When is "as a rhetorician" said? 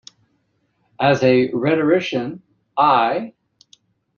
0.99-2.41